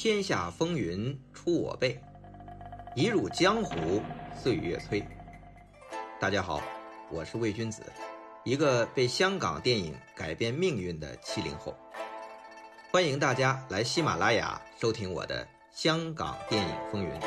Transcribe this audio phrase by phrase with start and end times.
[0.00, 2.00] 天下风云出我辈，
[2.94, 4.00] 一入江湖
[4.32, 5.04] 岁月催。
[6.20, 6.62] 大家好，
[7.10, 7.82] 我是魏君子，
[8.44, 11.76] 一个被香港电影改变命运的七零后。
[12.92, 17.10] 欢迎大家来喜马拉雅收听我的《香港电影风云》。《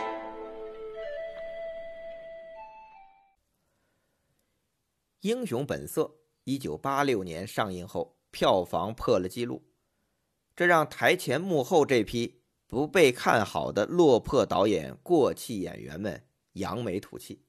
[5.19, 6.03] 英雄本色》
[6.45, 9.61] 一九八六年上映后，票房破了纪录，
[10.55, 12.39] 这让台前幕后这批
[12.71, 17.43] 不被看好的落魄导演、过气演员们扬眉吐气，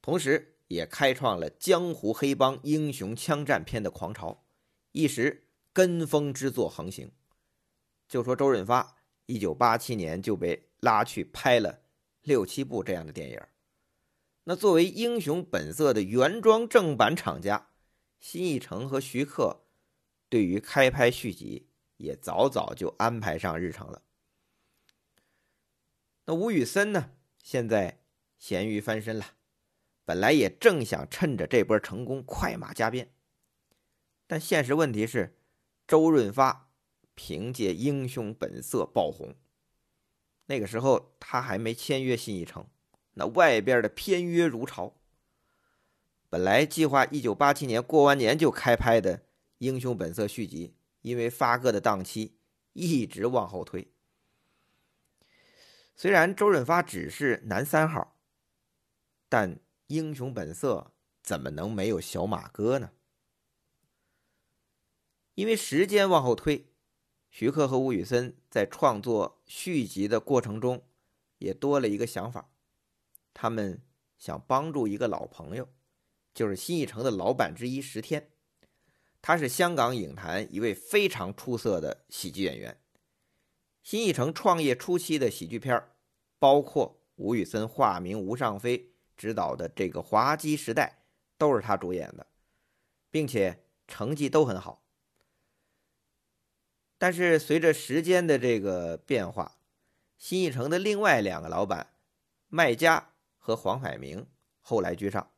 [0.00, 4.42] 同时也开创了江湖黑帮英雄枪战片的狂潮，
[4.92, 7.12] 一时跟风之作横行。
[8.08, 11.82] 就说周润发，一九八七年就被拉去拍了
[12.22, 13.38] 六七部这样的电影。
[14.44, 17.68] 那作为《英雄本色》的原装正版厂家，
[18.18, 19.64] 新艺城和徐克
[20.30, 21.68] 对于开拍续集
[21.98, 24.00] 也早早就安排上日程了。
[26.30, 27.10] 那吴宇森呢？
[27.42, 28.04] 现在
[28.38, 29.32] 咸鱼翻身了，
[30.04, 33.12] 本来也正想趁着这波成功快马加鞭，
[34.28, 35.36] 但现实问题是，
[35.88, 36.68] 周润发。
[37.16, 39.34] 凭借《英雄本色》爆红，
[40.46, 42.68] 那个时候他还没签约新艺城，
[43.14, 44.94] 那外边的片约如潮。
[46.28, 49.18] 本来计划一九八七年过完年就开拍的
[49.58, 52.38] 《英雄本色》续集，因为发哥的档期
[52.72, 53.92] 一直往后推。
[56.00, 58.16] 虽然周润发只是男三号，
[59.28, 59.56] 但
[59.88, 60.92] 《英雄本色》
[61.22, 62.92] 怎么能没有小马哥呢？
[65.34, 66.72] 因为时间往后推。
[67.28, 70.88] 徐克和吴宇森在创作续集的过程中，
[71.36, 72.50] 也多了一个想法，
[73.34, 73.82] 他们
[74.16, 75.68] 想帮助一个老朋友，
[76.32, 78.30] 就是新艺城的老板之一石天，
[79.20, 82.80] 他是香港影坛一位非常出色的喜剧演员。
[83.82, 85.82] 新艺城创业初期的喜剧片
[86.38, 91.02] 包括吴宇森化名吴尚飞执导的这个《滑稽时代》，
[91.38, 92.26] 都是他主演的，
[93.10, 94.82] 并且成绩都很好。
[96.96, 99.58] 但是随着时间的这个变化，
[100.18, 101.94] 新艺城的另外两个老板
[102.48, 104.26] 麦家和黄百鸣
[104.60, 105.30] 后来居上。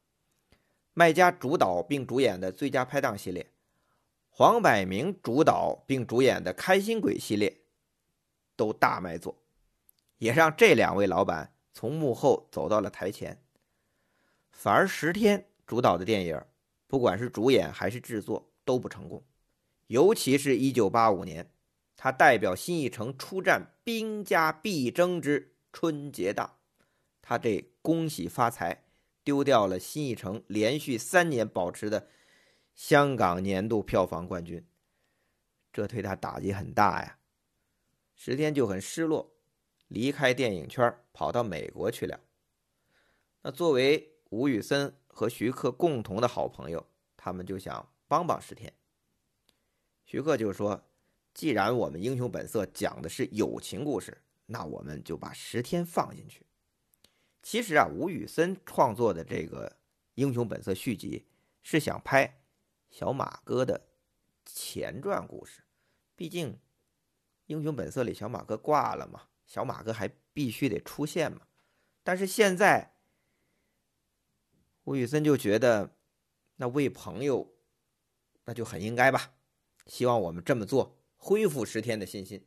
[0.92, 3.50] 麦家主导并主演的《最佳拍档》系列，
[4.28, 7.61] 黄百鸣主导并主演的《开心鬼》系列
[8.56, 9.36] 都大卖座，
[10.18, 13.42] 也让这两位老板从幕后走到了台前。
[14.50, 16.40] 反而石天主导的电影，
[16.86, 19.24] 不管是主演还是制作都不成功。
[19.86, 21.50] 尤其是一九八五年，
[21.96, 26.58] 他代表新艺城出战兵家必争之春节档，
[27.20, 28.84] 他这恭喜发财，
[29.24, 32.08] 丢掉了新艺城连续三年保持的
[32.74, 34.64] 香港年度票房冠军，
[35.72, 37.18] 这对他打击很大呀。
[38.24, 39.34] 石天就很失落，
[39.88, 42.20] 离开电影圈，跑到美国去了。
[43.40, 48.72] 那作为吴宇森和徐克共同的好朋友，他们就想帮帮石天。
[50.04, 50.88] 徐克就说
[51.34, 56.46] ：“既然我们《英雄本色》讲的是友情故事，那我们就把石天放进去。”
[57.42, 59.68] 其实啊，吴宇森创作的这个
[60.14, 61.26] 《英雄本色》续集
[61.64, 62.44] 是想拍
[62.88, 63.88] 小马哥的
[64.46, 65.64] 前传故事，
[66.14, 66.52] 毕竟
[67.52, 71.42] 《英雄本色》里小马哥挂了嘛，小马哥还必须得出现嘛。
[72.02, 72.96] 但是现在，
[74.84, 75.94] 吴宇森就觉得，
[76.56, 77.52] 那为朋友，
[78.46, 79.34] 那就很应该吧。
[79.86, 82.46] 希望我们这么做，恢复十天的信心。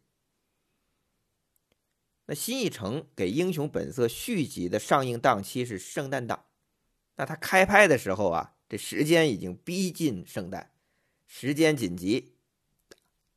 [2.25, 6.47] 那新艺城给《英雄本色》续集的上映档期是圣诞档，
[7.17, 10.73] 那他开拍的时候啊，这时间已经逼近圣诞，
[11.27, 12.35] 时间紧急，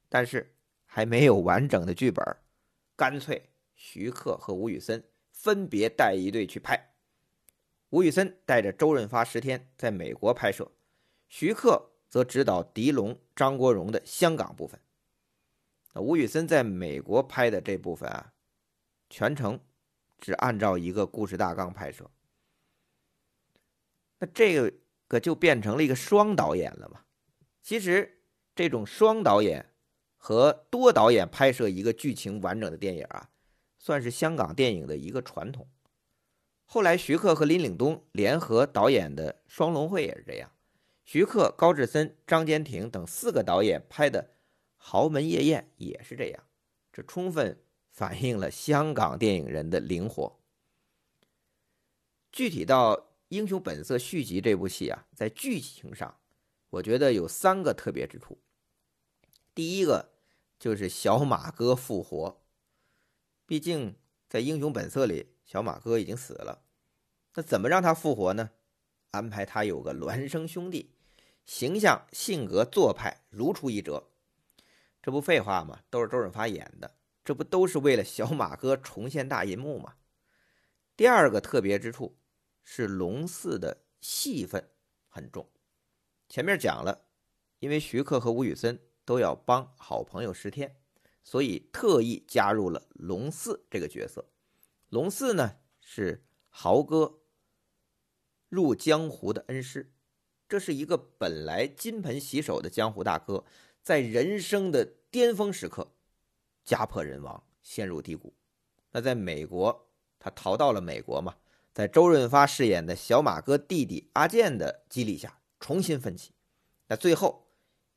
[0.09, 0.57] 但是
[0.99, 2.27] 还没有完整的剧本，
[2.97, 6.93] 干脆徐克和吴宇森分别带一队去拍。
[7.91, 10.73] 吴宇森带着周润发、十天在美国拍摄，
[11.29, 11.93] 徐克。
[12.09, 14.81] 则指导狄龙、张国荣的香港部分。
[15.93, 18.33] 那吴宇森在美国拍的这部分啊，
[19.09, 19.61] 全程
[20.19, 22.11] 只按照一个故事大纲拍摄。
[24.19, 24.73] 那这
[25.07, 27.05] 个就变成了一个双导演了嘛？
[27.63, 28.23] 其实
[28.57, 29.71] 这种双导演
[30.19, 33.31] 和多导演拍摄一个剧情完整的电影啊，
[33.79, 35.67] 算是香港电影的一个传统。
[36.67, 40.53] 后来徐克和林岭东联合导演的《双龙会》也是这样。
[41.03, 44.23] 徐克、高志森、张坚庭等四个导演拍的
[44.77, 46.45] 《豪门夜宴》也是这样，
[46.93, 47.59] 这充分
[47.91, 50.39] 反映了香港电影人的灵活。
[52.31, 52.95] 具体到
[53.29, 56.19] 《英雄本色》续集这部戏啊，在剧情上，
[56.69, 58.37] 我觉得有三个特别之处。
[59.59, 60.13] 第一个
[60.57, 62.41] 就是小马哥复活，
[63.45, 63.97] 毕竟
[64.29, 66.63] 在《英雄本色》里，小马哥已经死了，
[67.35, 68.51] 那怎么让他复活呢？
[69.11, 70.95] 安排他有个孪生兄弟，
[71.45, 74.13] 形象、性格、做派如出一辙。
[75.03, 75.81] 这不废话吗？
[75.91, 76.95] 都是周润发演的，
[77.25, 79.97] 这不都是为了小马哥重现大银幕吗？
[80.97, 82.17] 第二个特别之处
[82.63, 84.71] 是龙四的戏份
[85.09, 85.51] 很重。
[86.29, 87.09] 前面讲了，
[87.59, 88.79] 因为徐克和吴宇森
[89.09, 90.77] 都要帮好朋友石天，
[91.25, 94.29] 所以特意加入了龙四这个角色。
[94.91, 97.21] 龙四呢是豪哥
[98.51, 99.91] 入江湖的恩师，
[100.47, 103.47] 这是一个本来金盆洗手的江湖大哥，
[103.83, 105.95] 在人生的巅峰时刻
[106.63, 108.35] 家破人亡，陷入低谷。
[108.91, 109.89] 那在美国，
[110.19, 111.37] 他逃到了美国嘛，
[111.73, 115.41] 在周润发饰演的小马哥弟弟阿健的激励下。
[115.59, 116.35] 重新奋起，
[116.89, 117.49] 那最后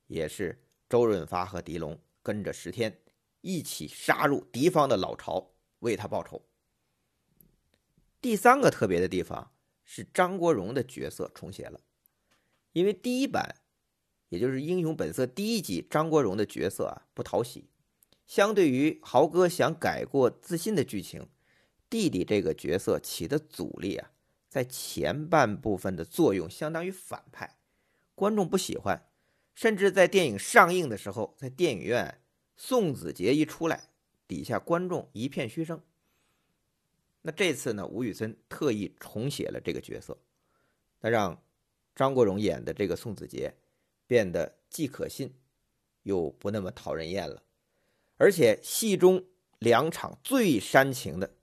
[0.07, 2.99] 也是周润发和狄龙跟着石天
[3.39, 6.41] 一起杀入敌方的老巢，为他报仇。
[8.19, 9.53] 第三个特别的地方
[9.85, 11.79] 是张国荣的角色重写了，
[12.73, 13.55] 因为第一版，
[14.27, 17.69] 也就是《英雄本色》第一集，张国荣的角色啊不讨喜，
[18.27, 21.29] 相对于豪哥想改过自新的剧情，
[21.89, 24.11] 弟弟这个角色起的阻力啊。
[24.49, 27.55] 在前半部分的作用相当于反派，
[28.13, 29.09] 观众不喜欢，
[29.61, 32.19] 甚至在电影上映的时候，在电影院
[32.57, 33.91] 宋子杰一出来，
[34.27, 35.79] 底下观众一片嘘声。
[37.21, 40.17] 那这次呢，吴宇森特意重写了这个角色，
[41.01, 41.43] 那让
[41.93, 43.53] 张国荣演的这个宋子杰
[44.07, 45.31] 变得既可信
[46.01, 47.43] 又不那么讨人厌了，
[48.17, 49.23] 而且戏中
[49.59, 51.35] 两场最煽情的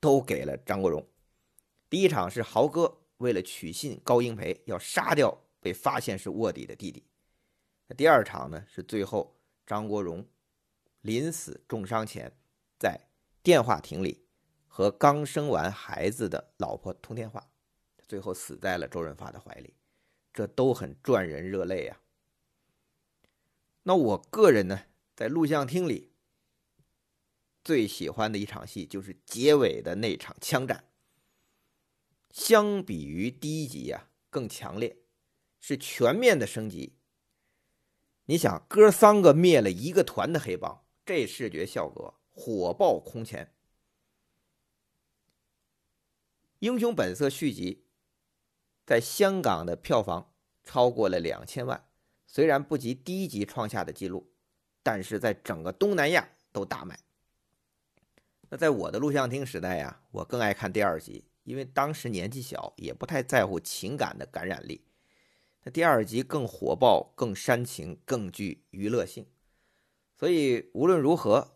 [0.00, 1.06] 都给了张国荣。
[1.88, 7.04] 第一场是豪哥为了取信高英培，要杀掉被发现是卧底的弟弟。
[7.94, 10.26] 第二场呢，是最后张国荣
[11.00, 12.32] 临死重伤前，
[12.78, 13.08] 在
[13.42, 14.26] 电话亭里
[14.66, 17.50] 和刚生完孩子的老婆通电话，
[18.06, 19.74] 最后死在了周润发的怀里，
[20.32, 22.00] 这都很赚人热泪啊。
[23.82, 24.86] 那我个人呢，
[25.16, 26.12] 在录像厅里
[27.64, 30.84] 最喜欢的一场戏就是结尾的那场枪战。
[32.30, 34.98] 相比于第一集呀，更强烈，
[35.58, 36.99] 是全面的升级。
[38.30, 43.46] 你想，哥三个灭了一个团的黑帮，这视觉效果火爆空前。
[46.60, 47.88] 《英雄本色》续集
[48.86, 50.32] 在香港的票房
[50.62, 51.88] 超过了两千万，
[52.24, 54.32] 虽然不及第一集创下的记录，
[54.84, 57.00] 但是在整个东南亚都大卖。
[58.48, 61.24] 那在我的录像厅时代呀，我更爱看第二集。
[61.42, 64.84] 因为当时年纪小，也不太在乎情感的感染力。
[65.62, 69.26] 那第二集更火爆、更煽情、更具娱乐性，
[70.16, 71.40] 所以无论如何，《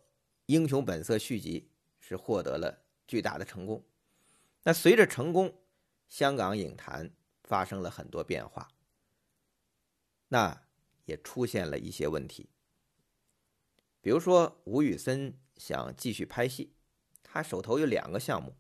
[0.46, 3.82] 英雄本色》续集是获得了巨大的成功。
[4.64, 5.54] 那随着成功，
[6.08, 7.10] 香港影坛
[7.42, 8.68] 发生了很多变化，
[10.28, 10.66] 那
[11.06, 12.50] 也出现了一些问题。
[14.02, 16.74] 比如说，吴宇森想继续拍戏，
[17.22, 18.54] 他手头有两个项目。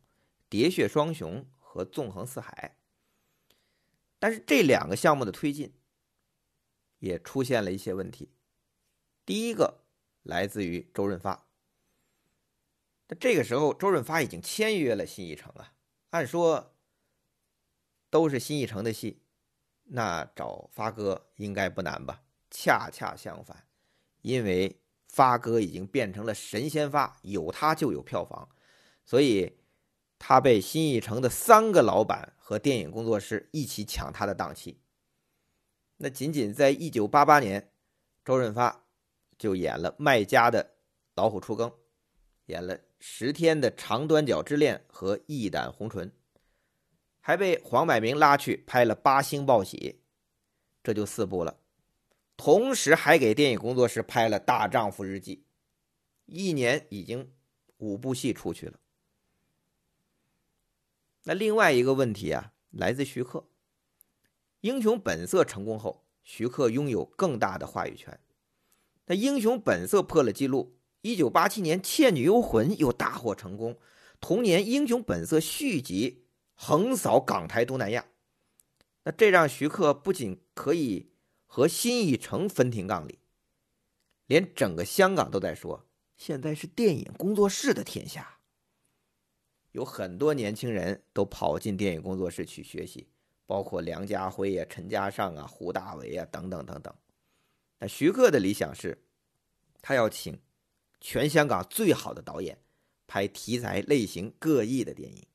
[0.48, 2.76] 喋血双雄和纵横四海，
[4.24, 5.74] 但是这两个项目的推进
[6.98, 8.32] 也出现了一些问题。
[9.26, 9.82] 第一个
[10.22, 11.46] 来自于周润发，
[13.08, 15.74] 那这个时候周润发已经签约了新艺城啊，
[16.08, 16.74] 按说
[18.08, 19.20] 都是新艺城的戏，
[19.82, 22.22] 那找发哥应该不难吧？
[22.50, 23.68] 恰恰相反，
[24.22, 28.48] 因为发哥已经变成了神仙发，有他就有票房，
[29.04, 29.58] 所以。
[30.18, 34.80] 他被新艺城的三个老板和电影工作室一起抢他的档期。
[35.96, 37.70] 那仅仅在一九八八年，
[38.24, 38.84] 周润发
[39.38, 40.64] 就演了麦家的
[41.14, 41.68] 《老虎出更》，
[42.46, 46.08] 演了十天的《长端角之恋》和《一胆红唇》，
[47.20, 49.76] 还被黄百鸣拉去拍了《八星报喜》，
[50.82, 51.60] 这就四部了。
[52.36, 55.36] 同时还给电影工作室拍了《大丈夫日记》，
[56.26, 57.32] 一年已经
[57.76, 58.80] 五部戏出去了。
[61.24, 63.38] 那另外一个问题啊，来自徐克，
[64.60, 68.20] 《英雄本色》成功后，徐克拥有更大的话语权。
[69.06, 73.78] 那《英雄本色》破了记录，一九八七年《倩女幽魂》又大获成功，
[74.20, 78.06] 同年《英雄本色》续集横扫港台东南亚。
[79.04, 81.10] 那这让徐克不仅可以
[81.46, 83.18] 和新艺城分庭抗礼，
[84.26, 85.86] 连整个香港都在说，
[86.18, 88.33] 现在是电影工作室的天下。
[89.74, 93.08] 有很多年轻人都跑进电影工作室去学习，
[93.44, 96.94] 包括梁家辉呀、陈嘉上啊、胡大为啊等等等等。
[97.80, 99.02] 那徐克的理想是，
[99.82, 100.38] 他要请
[101.00, 102.56] 全香港最好的导演，
[103.08, 105.26] 拍题材类型各异的电影。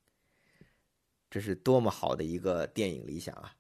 [1.29, 3.57] 这是多么好的一个电影理想啊！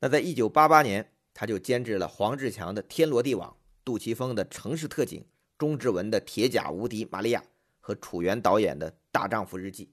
[0.00, 3.50] 那在一九八八年，他就监制了黄志强的《天罗地网》、
[3.84, 5.20] 杜琪峰的《城市特警》、
[5.58, 7.40] 钟志文的《铁甲无敌玛利亚》
[7.78, 9.86] 和楚原导演的《大丈夫日记》。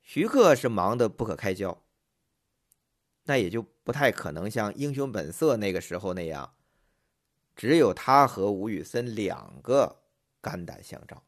[0.00, 1.84] 徐克是忙得不可开交，
[3.24, 6.54] 那也就不太可能像《英雄本色》那个时候那样，
[7.54, 10.04] 只有他和吴宇森两个
[10.40, 11.26] 肝胆相照。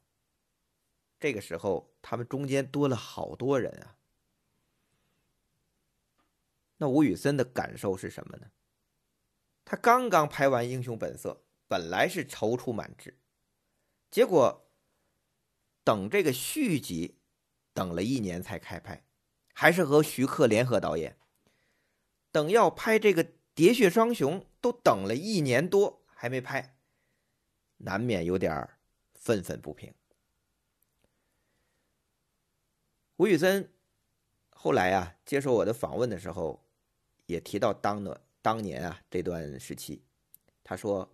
[1.19, 3.99] 这个时候，他们中间多了好多人啊。
[6.79, 8.51] 那吴宇森的感受是什么呢？
[9.67, 11.33] 他刚刚拍完《英雄本色》，
[11.69, 13.19] 本来是踌躇满志，
[14.11, 14.70] 结果
[15.83, 17.17] 等这个续集，
[17.73, 19.05] 等了一年才开拍，
[19.53, 21.17] 还是和徐克联合导演。
[22.33, 26.77] 等要拍这个《喋血双雄》，都等了一年多还没拍，
[27.79, 28.69] 难免有点
[29.15, 29.93] 愤愤不平。
[33.17, 33.73] 吴宇森
[34.51, 36.65] 后来啊，接受我的访问的时候，
[37.27, 40.05] 也提到当的当年啊这段时期，
[40.63, 41.13] 他说，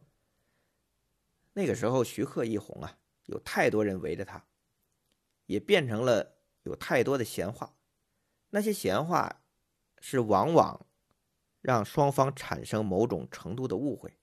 [1.54, 4.44] 那个时候徐克一红啊，有太多人围着他，
[5.46, 7.74] 也变成了有太多的闲话，
[8.50, 9.42] 那些闲话
[10.00, 10.86] 是往往
[11.60, 14.16] 让双方产生某种程度的误会，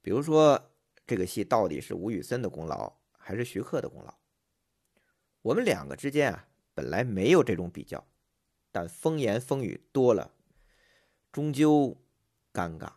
[0.00, 0.70] 比如说
[1.06, 4.14] 这个戏到底是吴宇森的功劳还是徐克的功劳？
[5.42, 6.48] 我们两个之间啊。
[6.76, 8.04] 本来没有这种比较，
[8.72, 10.34] 但风言风语多了，
[11.30, 11.96] 终究
[12.52, 12.94] 尴尬。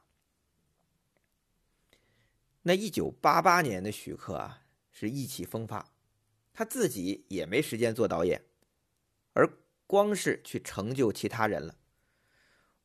[2.63, 5.93] 那一九八八年的徐克啊，是意气风发，
[6.57, 8.43] 他自己也没时间做导演，
[9.33, 9.47] 而
[9.85, 11.77] 光是去成就其他人了。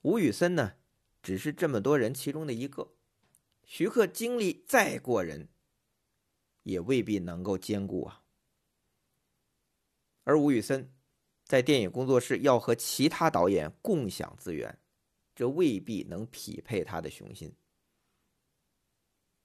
[0.02, 0.74] 吴宇森呢，
[1.22, 2.92] 只是这么多人其中的一个，
[3.64, 5.48] 徐克经历再过人，
[6.64, 8.24] 也未必能够兼顾啊。
[10.24, 10.92] 而吴宇森
[11.46, 14.78] 在电影工作室要和其他导演共享资源，
[15.34, 17.56] 这未必能匹配他的雄心。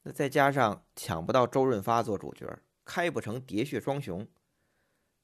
[0.03, 4.23] 那再加上抢不到周润发做主角，开不成《喋血双雄》，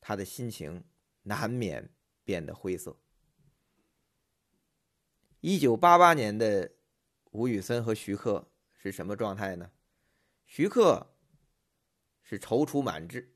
[0.02, 0.84] 他的心情
[1.24, 1.90] 难免
[2.24, 3.00] 变得灰色。
[5.40, 6.74] 一九八八年的
[7.32, 9.72] 吴宇森和徐克是什么状态呢？
[10.46, 11.16] 徐克
[12.22, 13.34] 是踌躇满志，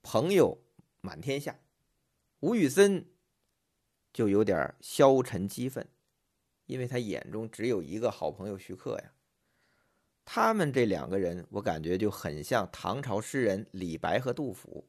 [0.00, 0.64] 朋友。
[1.02, 1.58] 满天下，
[2.40, 3.06] 吴宇森
[4.12, 5.88] 就有点消沉激愤，
[6.66, 9.14] 因为他眼中只有一个好朋友徐克呀。
[10.32, 14.86] 他们这两个人，我感觉就很像唐朝诗人李白和杜甫。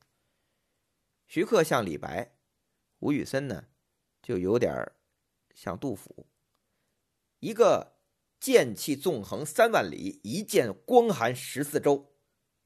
[1.26, 2.36] 徐克像李白，
[3.00, 3.66] 吴宇森呢，
[4.22, 4.92] 就有点
[5.56, 6.28] 像杜甫。
[7.40, 7.94] 一个
[8.40, 12.12] 剑气纵横三万里，一剑光寒十四州；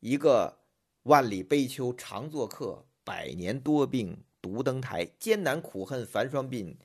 [0.02, 0.66] 一个
[1.04, 2.86] 万里悲秋常作客。
[3.06, 6.76] 百年多病独登台，艰难苦恨繁霜鬓，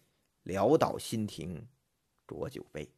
[0.45, 1.67] 潦倒新停
[2.29, 2.89] 浊酒杯。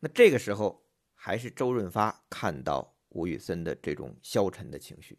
[0.00, 5.18] 那这个时候，还是周润发看到吴宇森的这种消沉的情绪，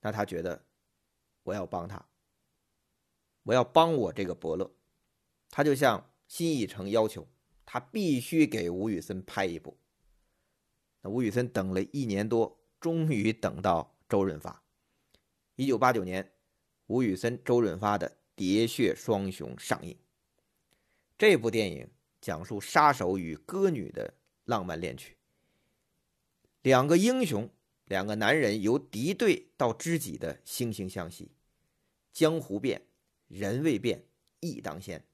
[0.00, 0.64] 那他觉得
[1.42, 2.08] 我要帮他，
[3.42, 4.70] 我要帮我这个伯乐，
[5.50, 7.28] 他就向新艺城要求，
[7.64, 9.78] 他必须给吴宇森拍一部。
[11.02, 13.94] 那吴宇森等了一年多，终于等到。
[14.08, 14.64] 周润发，
[15.56, 16.32] 一九八九年，
[16.86, 19.94] 吴宇森、周润发的《喋血双雄》上映。
[21.18, 25.16] 这部电影讲述杀手与歌女的浪漫恋曲，
[26.62, 27.48] 两个英雄，
[27.84, 31.30] 两个男人由敌对到知己的惺惺相惜。
[32.12, 32.82] 江湖变，
[33.28, 34.04] 人未变，
[34.40, 35.04] 义当先。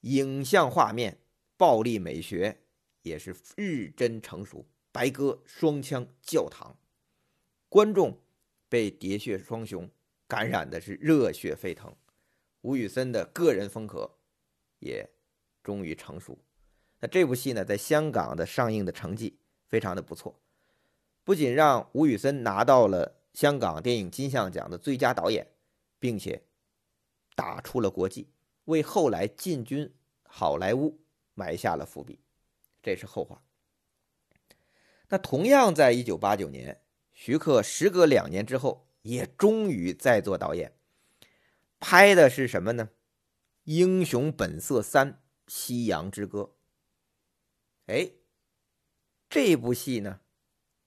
[0.00, 1.18] 影像画面、
[1.56, 2.62] 暴力美学
[3.02, 4.66] 也是日臻成熟。
[4.92, 6.76] 白鸽双枪教堂。
[7.68, 8.20] 观众
[8.68, 9.86] 被《喋血双雄》
[10.26, 11.94] 感染的是热血沸腾，
[12.62, 14.18] 吴宇森的个人风格
[14.80, 15.08] 也
[15.62, 16.38] 终于成熟。
[17.00, 19.38] 那这部戏呢，在香港的上映的成绩
[19.68, 20.38] 非常的不错，
[21.24, 25.46] 不仅让吴宇森拿到了香港电影金像奖的最佳导演，
[25.98, 26.42] 并且
[27.34, 28.28] 打出了国际，
[28.66, 30.98] 为后来进军好莱坞
[31.34, 32.18] 埋下了伏笔。
[32.82, 33.42] 这是后话。
[35.08, 36.80] 那同样在一九八九年。
[37.12, 40.72] 徐克时隔两年之后，也终于在做导演，
[41.78, 42.86] 拍的是什么呢？
[43.64, 46.52] 《英雄本色三：夕阳之歌》。
[47.92, 48.12] 哎，
[49.28, 50.20] 这部戏呢，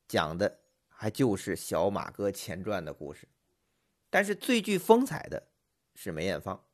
[0.07, 3.27] 讲的还就是小马哥前传的故事，
[4.09, 5.49] 但是最具风采的
[5.95, 6.65] 是梅艳芳，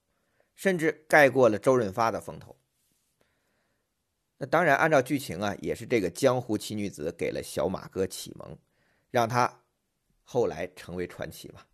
[0.54, 2.56] 甚至盖过了周润发的风头。
[4.38, 8.58] 那当然，按照剧情啊，也是这个江湖奇女子给了小马哥启蒙。
[9.12, 9.64] 让他
[10.22, 11.66] 后来成为传奇嘛。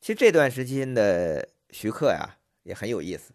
[0.00, 3.32] 其实这段时间的徐克呀也很有意思，《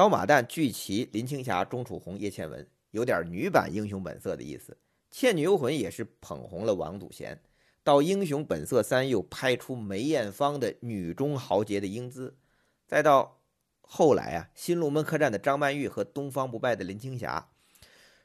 [0.00, 4.72] 刀马旦》聚齐林青霞、钟楚红、叶倩文，有点女版《英雄本色》的意思。
[5.10, 7.38] 《倩女幽魂》也是捧红了王祖贤，
[7.84, 12.38] 到《英雄本色三》又拍出梅艳芳的女中豪杰的英姿，
[12.86, 13.42] 再到
[13.82, 17.50] 后来啊，《新龙门客栈》的张曼玉和《东方不败》的林青霞，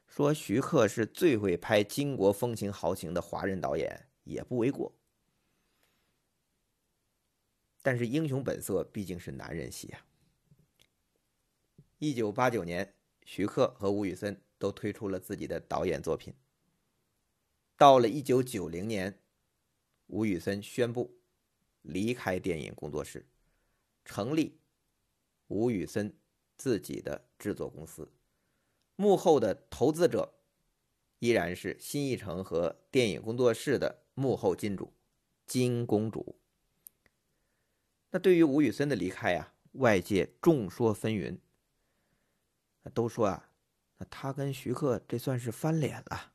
[0.07, 4.95] 说徐克是最会拍巾帼风情豪情的华人导演，也不为过。
[7.81, 9.99] 但是《英雄本色》毕竟是男人戏啊。
[11.99, 16.33] 一九八九年，徐克和吴宇森都推出了自己的导演作品。
[17.77, 19.17] 到了一九九零年，
[20.07, 21.17] 吴宇森宣布
[21.81, 23.25] 离开电影工作室，
[24.03, 24.59] 成立
[25.47, 26.13] 吴宇森
[26.57, 28.11] 自己的制作公司。
[28.97, 30.33] 幕后的投资者
[31.19, 34.91] 依然是新艺城和电影工作室的幕后金主
[35.45, 36.35] 金公主。
[38.11, 41.37] 那对于吴宇森的离开呀，外界众说纷纭。
[42.91, 43.49] 都说啊，
[43.97, 46.33] 那他跟徐克这算是翻脸了。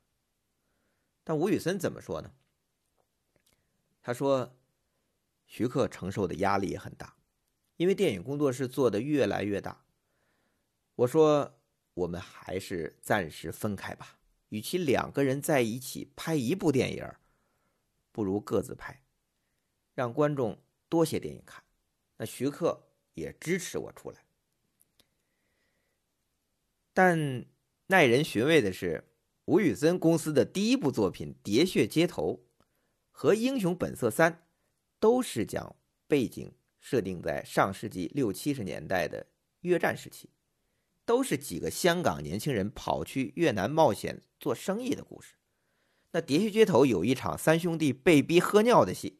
[1.23, 2.33] 但吴宇森怎么说呢？
[4.01, 4.55] 他说，
[5.45, 7.15] 徐克承受的压力也很大，
[7.77, 9.85] 因为电影工作室做的越来越大。
[10.95, 11.59] 我说，
[11.93, 14.17] 我们还是暂时分开吧。
[14.49, 17.09] 与其两个人在一起拍一部电影，
[18.11, 19.01] 不如各自拍，
[19.93, 21.63] 让观众多些电影看。
[22.17, 24.25] 那徐克也支持我出来，
[26.93, 27.45] 但
[27.87, 29.03] 耐人寻味的是，
[29.45, 32.45] 吴宇森公司的第一部作品《喋血街头》
[33.11, 34.31] 和《英雄本色三》
[34.99, 35.75] 都是讲
[36.07, 39.27] 背景设定在上世纪六七十年代的
[39.61, 40.29] 越战时期，
[41.05, 45.35] 都是几个香港年轻人跑去越南冒险做生意的故事。
[46.11, 49.19] 那《喋血街头》有一场三兄弟被逼喝尿的戏。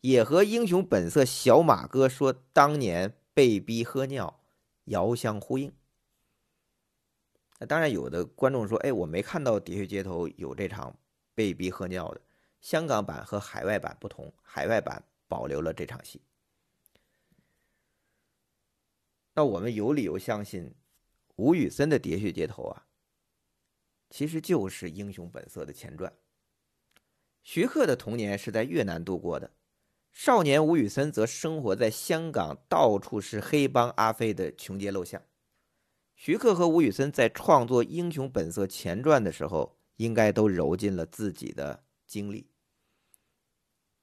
[0.00, 4.42] 也和《英雄本色》小马哥说当年被逼喝尿
[4.84, 5.72] 遥相呼应。
[7.58, 10.96] 那当然，有的观众说：“哎，我没看到《喋血街头》有这场
[11.34, 12.20] 被逼喝尿的。
[12.60, 16.20] 香港版和海外版不同，海外版保留了这场戏。”
[19.34, 20.74] 那我们有理由相信，
[21.36, 22.86] 吴宇森的《喋血街头》啊，
[24.10, 26.12] 其实就是《英雄本色》的前传。
[27.42, 29.50] 徐克的童年是在越南度过的。
[30.12, 35.20] 少年吴宇森则生活在香港，到处是黑帮阿飞的穷街陋巷。
[36.16, 42.50] 徐克和吴宇森在创作《英雄本色》前传的时候，应该都揉进了自己的经历。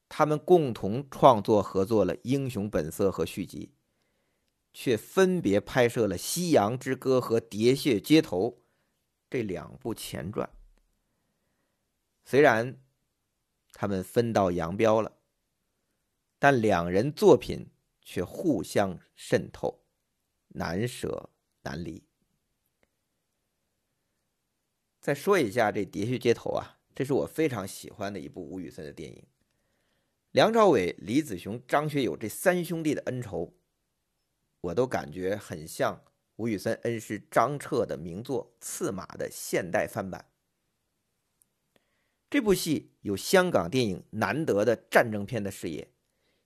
[0.07, 3.73] 他们共同创作合作了《英雄本色》和续集，
[4.73, 8.49] 却分别拍摄了《夕阳之歌》和《喋血街头》
[9.29, 10.49] 这两部前传。
[12.25, 12.81] 虽然
[13.73, 15.17] 他们分道扬镳了。
[16.43, 17.69] 但两人作品
[18.01, 19.83] 却互相渗透，
[20.47, 21.29] 难舍
[21.63, 22.03] 难离。
[24.99, 29.25] 再说一下这《喋血街头》啊，这是我非常喜欢的一部吴宇森的电影。
[30.31, 33.53] 梁朝伟、李子雄、张学友这三兄弟的恩仇，
[34.61, 36.03] 我都感觉很像
[36.35, 40.31] 吴宇森恩师张彻的名作《刺马》的现代翻版。
[42.29, 45.91] 这部戏有香港电影难得的战争片的视野。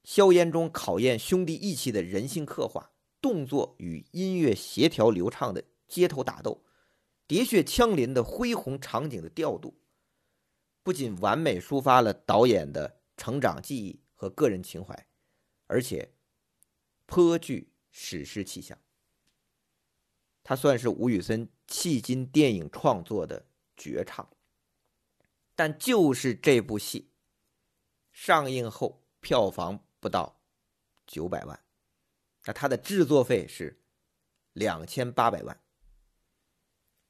[0.04, 2.92] 硝烟中考验兄弟义气的人性刻画，
[3.26, 6.64] 动作与音乐协调流畅的街头打斗，
[7.28, 9.74] 喋血枪林的恢宏场景的调度，
[10.84, 15.08] 不仅完美抒发了导演的成长记忆和个人情怀，
[15.66, 16.14] 而且
[17.08, 18.78] 颇具史诗气象。
[20.44, 24.30] 它算是吴宇森迄今电影创作的绝唱。
[25.56, 27.10] 但就是这部戏
[28.14, 29.82] 上映后，票房。
[29.98, 30.40] 不到
[31.08, 31.65] 九百万，
[32.46, 33.82] 那他的制作费是
[34.54, 35.62] 两千八百万。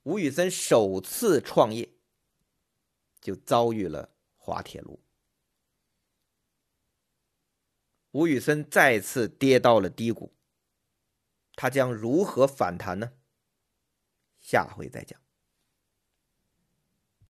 [0.03, 1.89] 吴宇森首次创业
[3.19, 5.03] 就遭遇了滑铁卢，
[8.11, 10.33] 吴宇森再次跌到了低谷，
[11.55, 13.13] 他将如何反弹呢？
[14.39, 15.24] 下回再讲。